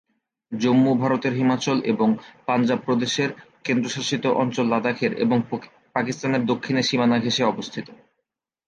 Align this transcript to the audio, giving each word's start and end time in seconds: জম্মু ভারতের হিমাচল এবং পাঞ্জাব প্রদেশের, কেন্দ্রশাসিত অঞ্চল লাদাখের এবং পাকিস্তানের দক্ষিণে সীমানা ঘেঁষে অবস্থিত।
জম্মু 0.51 0.91
ভারতের 0.95 1.33
হিমাচল 1.33 1.77
এবং 1.83 2.09
পাঞ্জাব 2.45 2.79
প্রদেশের, 2.85 3.29
কেন্দ্রশাসিত 3.65 4.23
অঞ্চল 4.41 4.65
লাদাখের 4.69 5.11
এবং 5.15 5.37
পাকিস্তানের 5.95 6.43
দক্ষিণে 6.45 6.81
সীমানা 6.83 7.17
ঘেঁষে 7.19 7.43
অবস্থিত। 7.43 7.87